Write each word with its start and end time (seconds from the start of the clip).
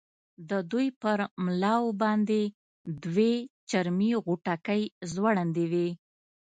د 0.49 0.51
دوی 0.71 0.87
پر 1.01 1.17
ملاو 1.45 1.85
باندې 2.01 2.41
دوې 3.03 3.33
چرمي 3.69 4.11
غوټکۍ 4.25 4.81
ځوړندې 5.13 5.65
وې. 5.71 5.89